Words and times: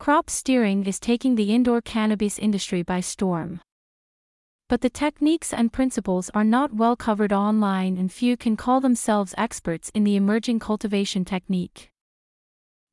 Crop 0.00 0.30
steering 0.30 0.86
is 0.86 0.98
taking 0.98 1.34
the 1.34 1.54
indoor 1.54 1.82
cannabis 1.82 2.38
industry 2.38 2.82
by 2.82 3.00
storm. 3.00 3.60
But 4.66 4.80
the 4.80 4.88
techniques 4.88 5.52
and 5.52 5.74
principles 5.74 6.30
are 6.30 6.42
not 6.42 6.72
well 6.72 6.96
covered 6.96 7.34
online, 7.34 7.98
and 7.98 8.10
few 8.10 8.38
can 8.38 8.56
call 8.56 8.80
themselves 8.80 9.34
experts 9.36 9.90
in 9.92 10.04
the 10.04 10.16
emerging 10.16 10.58
cultivation 10.58 11.26
technique. 11.26 11.90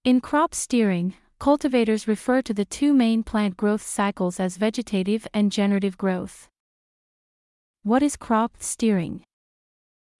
In 0.03 0.19
crop 0.19 0.53
steering, 0.53 1.13
cultivators 1.39 2.09
refer 2.09 2.41
to 2.41 2.53
the 2.53 2.65
two 2.65 2.93
main 2.93 3.23
plant 3.23 3.55
growth 3.55 3.83
cycles 3.83 4.37
as 4.37 4.57
vegetative 4.57 5.25
and 5.33 5.49
generative 5.49 5.97
growth. 5.97 6.49
What 7.83 8.03
is 8.03 8.17
crop 8.17 8.57
steering? 8.59 9.23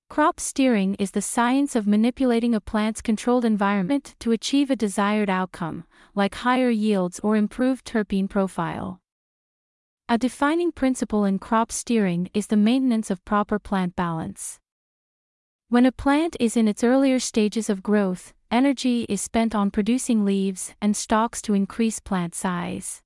Crop 0.10 0.40
steering 0.40 0.96
is 0.96 1.12
the 1.12 1.22
science 1.22 1.76
of 1.76 1.86
manipulating 1.86 2.56
a 2.56 2.62
plant's 2.62 3.02
controlled 3.02 3.46
environment 3.46 4.16
to 4.20 4.32
achieve 4.32 4.72
a 4.72 4.76
desired 4.76 5.30
outcome, 5.30 5.84
like 6.16 6.36
higher 6.36 6.70
yields 6.70 7.20
or 7.20 7.36
improved 7.36 7.86
terpene 7.86 8.30
profile. 8.30 9.00
A 10.10 10.18
defining 10.18 10.72
principle 10.72 11.26
in 11.26 11.38
crop 11.38 11.72
steering 11.72 12.30
is 12.34 12.48
the 12.48 12.56
maintenance 12.56 13.12
of 13.12 13.26
proper 13.26 13.60
plant 13.60 13.96
balance. 13.96 14.60
When 15.68 15.86
a 15.86 15.92
plant 15.92 16.38
is 16.40 16.56
in 16.56 16.70
its 16.70 16.84
earlier 16.84 17.20
stages 17.20 17.70
of 17.70 17.84
growth, 17.84 18.34
energy 18.50 19.06
is 19.10 19.20
spent 19.20 19.54
on 19.54 19.70
producing 19.70 20.24
leaves 20.24 20.74
and 20.82 20.96
stalks 20.96 21.42
to 21.42 21.54
increase 21.54 22.00
plant 22.00 22.34
size. 22.34 23.02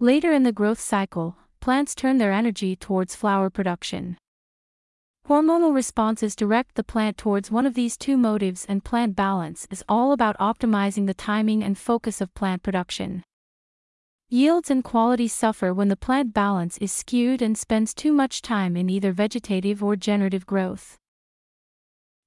Later 0.00 0.32
in 0.32 0.42
the 0.42 0.52
growth 0.52 0.80
cycle, 0.80 1.36
plants 1.60 1.94
turn 1.94 2.18
their 2.18 2.32
energy 2.32 2.74
towards 2.74 3.14
flower 3.14 3.48
production. 3.48 4.18
Hormonal 5.26 5.74
responses 5.74 6.36
direct 6.36 6.74
the 6.74 6.84
plant 6.84 7.16
towards 7.16 7.50
one 7.50 7.64
of 7.64 7.72
these 7.72 7.96
two 7.96 8.18
motives, 8.18 8.66
and 8.68 8.84
plant 8.84 9.16
balance 9.16 9.66
is 9.70 9.82
all 9.88 10.12
about 10.12 10.36
optimizing 10.36 11.06
the 11.06 11.14
timing 11.14 11.64
and 11.64 11.78
focus 11.78 12.20
of 12.20 12.34
plant 12.34 12.62
production. 12.62 13.22
Yields 14.28 14.70
and 14.70 14.84
quality 14.84 15.26
suffer 15.26 15.72
when 15.72 15.88
the 15.88 15.96
plant 15.96 16.34
balance 16.34 16.76
is 16.76 16.92
skewed 16.92 17.40
and 17.40 17.56
spends 17.56 17.94
too 17.94 18.12
much 18.12 18.42
time 18.42 18.76
in 18.76 18.90
either 18.90 19.12
vegetative 19.12 19.82
or 19.82 19.96
generative 19.96 20.44
growth. 20.44 20.98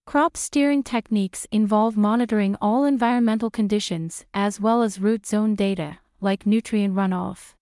Crop 0.08 0.36
steering 0.36 0.82
techniques 0.82 1.45
involve 1.52 1.98
monitoring 1.98 2.56
all 2.59 2.84
environmental 2.84 3.52
conditions 3.52 4.26
as 4.34 4.59
well 4.59 4.82
as 4.82 5.00
root 5.00 5.28
zone 5.28 5.54
data, 5.54 6.00
like 6.20 6.48
nutrient 6.48 6.95
runoff. 6.95 7.56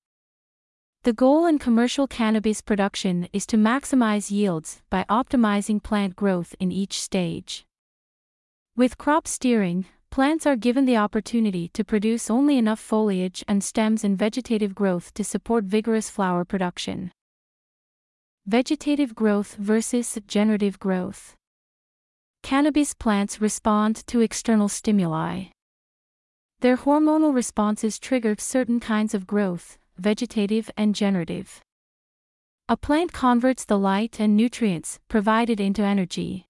The 1.06 1.14
goal 1.14 1.46
in 1.46 1.60
commercial 1.60 2.08
cannabis 2.08 2.62
production 2.62 3.30
is 3.32 3.46
to 3.46 3.58
maximize 3.58 4.32
yields 4.32 4.82
by 4.90 5.06
optimizing 5.08 5.84
plant 5.84 6.16
growth 6.16 6.56
in 6.60 6.72
each 6.72 7.00
stage. 7.00 7.64
With 8.76 8.98
crop 8.98 9.28
steering, 9.28 9.86
plants 10.10 10.48
are 10.48 10.56
given 10.56 10.86
the 10.86 10.98
opportunity 10.98 11.68
to 11.76 11.84
produce 11.84 12.32
only 12.32 12.58
enough 12.58 12.80
foliage 12.80 13.44
and 13.48 13.64
stems 13.64 14.04
in 14.04 14.16
vegetative 14.16 14.74
growth 14.74 15.14
to 15.14 15.24
support 15.24 15.66
vigorous 15.66 16.10
flower 16.10 16.44
production. 16.44 17.12
Vegetative 18.48 19.14
growth 19.14 19.58
versus 19.60 20.18
generative 20.26 20.80
growth. 20.80 21.36
Cannabis 22.42 22.96
plants 22.96 23.40
respond 23.40 24.08
to 24.08 24.22
external 24.22 24.70
stimuli. 24.70 25.50
Their 26.62 26.78
hormonal 26.78 27.32
responses 27.32 28.00
trigger 28.00 28.36
certain 28.40 28.80
kinds 28.80 29.14
of 29.14 29.28
growth, 29.28 29.78
vegetative 29.98 30.70
and 30.78 30.96
generative. 30.96 31.62
A 32.68 32.76
plant 32.76 33.14
converts 33.14 33.64
the 33.64 33.78
light 33.78 34.20
and 34.20 34.36
nutrients 34.36 35.00
provided 35.08 35.60
into 35.60 35.84
energy. 35.84 36.48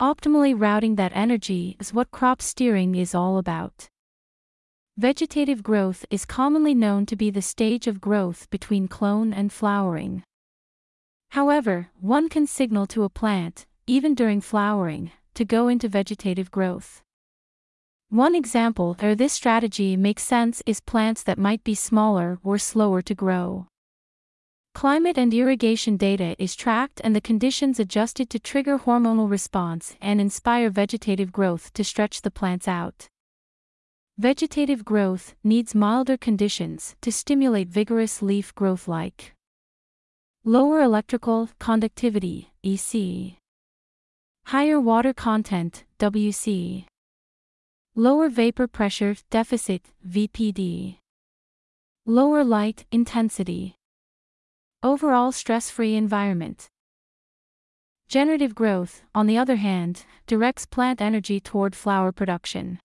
Optimally 0.00 0.54
routing 0.58 0.96
that 0.96 1.12
energy 1.14 1.76
is 1.78 1.94
what 1.94 2.10
crop 2.10 2.42
steering 2.42 2.96
is 2.96 3.14
all 3.14 3.38
about. 3.38 3.88
Vegetative 4.96 5.62
growth 5.62 6.04
is 6.10 6.24
commonly 6.24 6.74
known 6.74 7.06
to 7.06 7.14
be 7.14 7.30
the 7.30 7.42
stage 7.42 7.86
of 7.86 8.00
growth 8.00 8.50
between 8.50 8.88
clone 8.88 9.32
and 9.32 9.52
flowering. 9.52 10.24
However, 11.30 11.90
one 12.00 12.28
can 12.28 12.46
signal 12.48 12.86
to 12.88 13.04
a 13.04 13.08
plant, 13.08 13.66
even 13.86 14.14
during 14.14 14.40
flowering, 14.40 15.12
to 15.34 15.44
go 15.44 15.68
into 15.68 15.88
vegetative 15.88 16.50
growth. 16.50 17.03
One 18.14 18.36
example 18.36 18.94
where 19.00 19.16
this 19.16 19.32
strategy 19.32 19.96
makes 19.96 20.22
sense 20.22 20.62
is 20.66 20.78
plants 20.78 21.24
that 21.24 21.36
might 21.36 21.64
be 21.64 21.74
smaller 21.74 22.38
or 22.44 22.58
slower 22.58 23.02
to 23.02 23.12
grow. 23.12 23.66
Climate 24.72 25.18
and 25.18 25.34
irrigation 25.34 25.96
data 25.96 26.36
is 26.38 26.54
tracked 26.54 27.00
and 27.02 27.16
the 27.16 27.20
conditions 27.20 27.80
adjusted 27.80 28.30
to 28.30 28.38
trigger 28.38 28.78
hormonal 28.78 29.28
response 29.28 29.96
and 30.00 30.20
inspire 30.20 30.70
vegetative 30.70 31.32
growth 31.32 31.72
to 31.72 31.82
stretch 31.82 32.22
the 32.22 32.30
plants 32.30 32.68
out. 32.68 33.08
Vegetative 34.16 34.84
growth 34.84 35.34
needs 35.42 35.74
milder 35.74 36.16
conditions 36.16 36.94
to 37.00 37.10
stimulate 37.10 37.66
vigorous 37.66 38.22
leaf 38.22 38.54
growth 38.54 38.86
like 38.86 39.34
lower 40.44 40.80
electrical 40.80 41.48
conductivity 41.58 42.52
EC 42.62 43.38
higher 44.44 44.80
water 44.80 45.12
content 45.12 45.82
WC 45.98 46.86
Lower 47.96 48.28
vapor 48.28 48.66
pressure 48.66 49.14
deficit 49.30 49.82
VPD. 50.04 50.98
Lower 52.04 52.42
light 52.42 52.86
intensity. 52.90 53.76
Overall 54.82 55.30
stress 55.30 55.70
free 55.70 55.94
environment. 55.94 56.66
Generative 58.08 58.52
growth, 58.52 59.04
on 59.14 59.28
the 59.28 59.38
other 59.38 59.54
hand, 59.54 60.06
directs 60.26 60.66
plant 60.66 61.00
energy 61.00 61.38
toward 61.38 61.76
flower 61.76 62.10
production. 62.10 62.80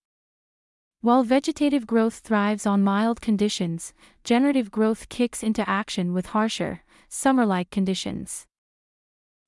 While 1.01 1.23
vegetative 1.23 1.87
growth 1.87 2.19
thrives 2.19 2.67
on 2.67 2.83
mild 2.83 3.19
conditions, 3.19 3.95
generative 4.23 4.69
growth 4.69 5.09
kicks 5.09 5.41
into 5.41 5.67
action 5.67 6.13
with 6.13 6.27
harsher, 6.37 6.83
summer 7.07 7.47
like 7.47 7.71
conditions. 7.71 8.45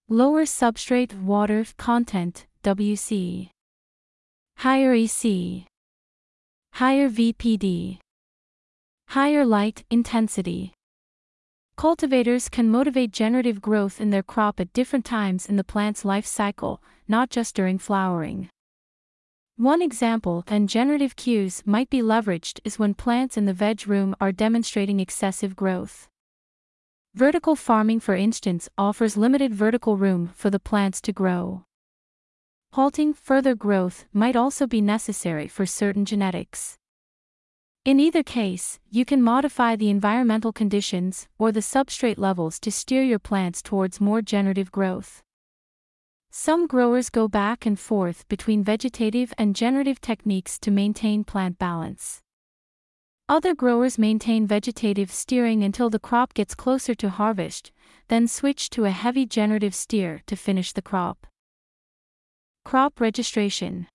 Lower 0.09 0.45
substrate 0.45 1.21
water 1.21 1.63
content 1.77 2.47
WC. 2.63 3.51
Higher 4.61 4.93
EC. 4.93 5.65
Higher 6.73 7.09
VPD. 7.09 7.97
Higher 9.07 9.43
light 9.43 9.83
intensity. 9.89 10.71
Cultivators 11.77 12.47
can 12.47 12.69
motivate 12.69 13.11
generative 13.11 13.59
growth 13.59 13.99
in 13.99 14.11
their 14.11 14.21
crop 14.21 14.59
at 14.59 14.71
different 14.71 15.03
times 15.03 15.47
in 15.47 15.55
the 15.55 15.63
plant's 15.63 16.05
life 16.05 16.27
cycle, 16.27 16.79
not 17.07 17.31
just 17.31 17.55
during 17.55 17.79
flowering. 17.79 18.49
One 19.57 19.81
example 19.81 20.43
and 20.45 20.69
generative 20.69 21.15
cues 21.15 21.63
might 21.65 21.89
be 21.89 22.03
leveraged 22.03 22.59
is 22.63 22.77
when 22.77 22.93
plants 22.93 23.37
in 23.37 23.45
the 23.45 23.53
veg 23.53 23.87
room 23.87 24.15
are 24.21 24.31
demonstrating 24.31 24.99
excessive 24.99 25.55
growth. 25.55 26.07
Vertical 27.15 27.55
farming, 27.55 27.99
for 27.99 28.13
instance, 28.13 28.69
offers 28.77 29.17
limited 29.17 29.55
vertical 29.55 29.97
room 29.97 30.29
for 30.35 30.51
the 30.51 30.59
plants 30.59 31.01
to 31.01 31.11
grow. 31.11 31.63
Halting 32.75 33.15
further 33.15 33.53
growth 33.53 34.05
might 34.13 34.37
also 34.37 34.65
be 34.65 34.79
necessary 34.79 35.49
for 35.49 35.65
certain 35.65 36.05
genetics. 36.05 36.77
In 37.83 37.99
either 37.99 38.23
case, 38.23 38.79
you 38.89 39.03
can 39.03 39.21
modify 39.21 39.75
the 39.75 39.89
environmental 39.89 40.53
conditions 40.53 41.27
or 41.37 41.51
the 41.51 41.59
substrate 41.59 42.17
levels 42.17 42.61
to 42.61 42.71
steer 42.71 43.03
your 43.03 43.19
plants 43.19 43.61
towards 43.61 43.99
more 43.99 44.21
generative 44.21 44.71
growth. 44.71 45.21
Some 46.29 46.65
growers 46.65 47.09
go 47.09 47.27
back 47.27 47.65
and 47.65 47.77
forth 47.77 48.25
between 48.29 48.63
vegetative 48.63 49.33
and 49.37 49.53
generative 49.53 49.99
techniques 49.99 50.57
to 50.59 50.71
maintain 50.71 51.25
plant 51.25 51.59
balance. 51.59 52.21
Other 53.27 53.53
growers 53.53 53.97
maintain 53.97 54.47
vegetative 54.47 55.11
steering 55.11 55.61
until 55.61 55.89
the 55.89 55.99
crop 55.99 56.33
gets 56.33 56.55
closer 56.55 56.95
to 56.95 57.09
harvest, 57.09 57.73
then 58.07 58.29
switch 58.29 58.69
to 58.69 58.85
a 58.85 58.91
heavy 58.91 59.25
generative 59.25 59.75
steer 59.75 60.21
to 60.27 60.37
finish 60.37 60.71
the 60.71 60.81
crop. 60.81 61.27
Crop 62.71 63.01
registration. 63.01 63.89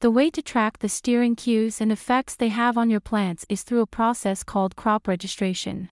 The 0.00 0.10
way 0.10 0.30
to 0.30 0.40
track 0.40 0.78
the 0.78 0.88
steering 0.88 1.36
cues 1.36 1.78
and 1.78 1.92
effects 1.92 2.34
they 2.34 2.48
have 2.48 2.78
on 2.78 2.88
your 2.88 3.00
plants 3.00 3.44
is 3.50 3.64
through 3.64 3.82
a 3.82 3.86
process 3.86 4.42
called 4.42 4.76
crop 4.76 5.06
registration. 5.06 5.90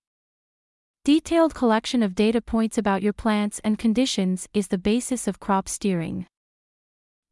Detailed 1.04 1.54
collection 1.54 2.02
of 2.02 2.14
data 2.14 2.40
points 2.40 2.78
about 2.78 3.02
your 3.02 3.12
plants 3.12 3.60
and 3.62 3.78
conditions 3.78 4.48
is 4.54 4.68
the 4.68 4.78
basis 4.78 5.28
of 5.28 5.40
crop 5.40 5.68
steering. 5.68 6.24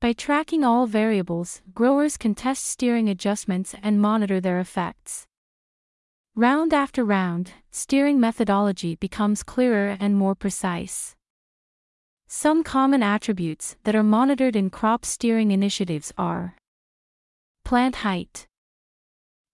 By 0.03 0.13
tracking 0.13 0.65
all 0.65 0.87
variables, 0.87 1.63
growers 1.73 2.19
can 2.19 2.35
test 2.35 2.67
steering 2.67 3.09
adjustments 3.09 3.75
and 3.83 4.03
monitor 4.03 4.39
their 4.39 4.61
effects. 4.61 5.25
Round 6.37 6.75
after 6.75 7.07
round, 7.07 7.53
steering 7.71 8.21
methodology 8.21 8.97
becomes 8.97 9.43
clearer 9.43 9.97
and 9.99 10.15
more 10.15 10.35
precise. 10.35 11.17
Some 12.35 12.65
common 12.65 13.03
attributes 13.03 13.77
that 13.85 13.95
are 13.95 14.03
monitored 14.03 14.57
in 14.57 14.71
crop 14.71 15.05
steering 15.05 15.51
initiatives 15.51 16.15
are 16.17 16.57
plant 17.63 17.97
height, 17.97 18.47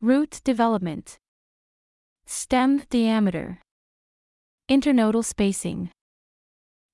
root 0.00 0.40
development, 0.44 1.18
stem 2.24 2.84
diameter, 2.88 3.60
internodal 4.70 5.24
spacing, 5.24 5.90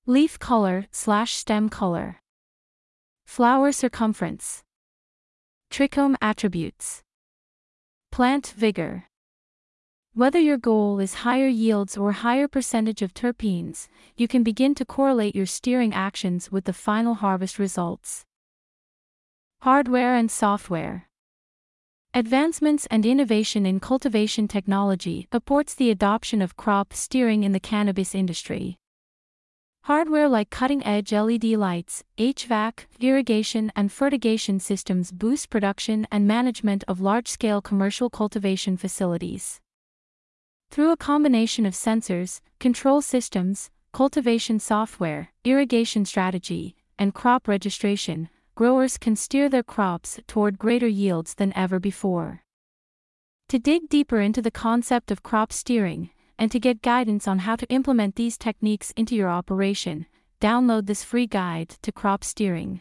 leaf 0.07 0.39
color 0.39 0.87
slash 0.91 1.35
stem 1.35 1.69
color, 1.69 2.17
flower 3.27 3.71
circumference, 3.71 4.63
trichome 5.71 6.17
attributes, 6.23 7.03
Plant 8.11 8.55
vigor. 8.57 9.05
Whether 10.17 10.39
your 10.39 10.59
goal 10.59 11.01
is 11.01 11.25
higher 11.27 11.49
yields 11.49 11.97
or 11.97 12.13
higher 12.13 12.47
percentage 12.47 13.03
of 13.03 13.15
terpenes, 13.15 13.89
you 14.17 14.29
can 14.29 14.45
begin 14.45 14.73
to 14.77 14.85
correlate 14.85 15.35
your 15.35 15.45
steering 15.45 15.93
actions 15.93 16.53
with 16.53 16.67
the 16.67 16.73
final 16.73 17.15
harvest 17.15 17.59
results. 17.59 18.25
Hardware 19.63 20.15
and 20.15 20.31
software. 20.31 21.09
Advancements 22.15 22.87
and 22.93 23.05
innovation 23.05 23.67
in 23.67 23.81
cultivation 23.81 24.47
technology 24.47 25.27
supports 25.33 25.75
the 25.75 25.91
adoption 25.91 26.41
of 26.41 26.57
crop 26.57 26.93
steering 26.93 27.43
in 27.43 27.51
the 27.51 27.59
cannabis 27.59 28.15
industry. 28.15 28.77
Hardware 29.83 30.29
like 30.29 30.49
cutting-edge 30.49 31.13
LED 31.13 31.45
lights, 31.59 32.05
HVAC, 32.19 32.87
irrigation 33.01 33.73
and 33.75 33.91
fertigation 33.91 34.61
systems 34.61 35.11
boost 35.11 35.51
production 35.51 36.07
and 36.13 36.25
management 36.25 36.85
of 36.87 37.01
large-scale 37.01 37.61
commercial 37.61 38.09
cultivation 38.09 38.77
facilities. 38.77 39.61
Through 40.71 40.91
a 40.91 40.97
combination 40.97 41.67
of 41.67 41.75
sensors, 41.75 42.41
control 42.59 43.01
systems, 43.01 43.71
cultivation 43.93 44.59
software, 44.59 45.31
irrigation 45.45 46.05
strategy, 46.05 46.75
and 46.99 47.15
crop 47.15 47.47
registration, 47.47 48.29
growers 48.55 48.99
can 48.99 49.17
steer 49.17 49.49
their 49.49 49.63
crops 49.63 50.19
toward 50.27 50.59
greater 50.59 50.89
yields 50.89 51.35
than 51.35 51.53
ever 51.57 51.79
before. 51.79 52.43
To 53.51 53.59
dig 53.59 53.89
deeper 53.89 54.21
into 54.21 54.43
the 54.43 54.51
concept 54.51 55.11
of 55.11 55.23
crop 55.23 55.53
steering, 55.53 56.11
and 56.39 56.51
to 56.51 56.59
get 56.59 56.83
guidance 56.83 57.29
on 57.29 57.41
how 57.41 57.57
to 57.57 57.69
implement 57.69 58.17
these 58.17 58.39
techniques 58.39 58.93
into 58.97 59.15
your 59.15 59.29
operation, 59.29 60.07
download 60.41 60.87
this 60.87 61.05
free 61.05 61.27
guide 61.27 61.69
to 61.83 61.93
crop 61.93 62.25
steering. 62.25 62.81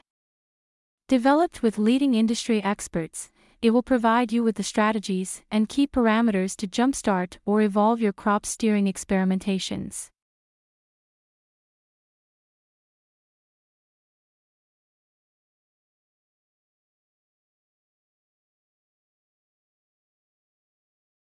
Developed 1.07 1.61
with 1.61 1.77
leading 1.77 2.15
industry 2.15 2.63
experts, 2.63 3.29
it 3.63 3.71
will 3.71 3.81
provide 3.81 4.33
you 4.33 4.43
with 4.43 4.57
the 4.57 4.61
strategies 4.61 5.41
and 5.49 5.69
key 5.69 5.87
parameters 5.87 6.53
to 6.57 6.67
jumpstart 6.67 7.37
or 7.45 7.61
evolve 7.61 8.01
your 8.01 8.11
crop 8.11 8.45
steering 8.45 8.91
experimentations. 8.91 10.09